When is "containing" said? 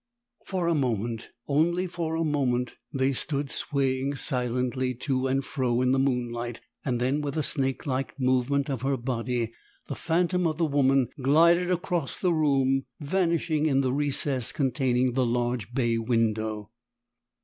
14.51-15.13